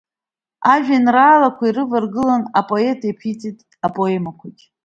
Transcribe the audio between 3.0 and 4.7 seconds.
иаԥиҵеит апоемақәагьы…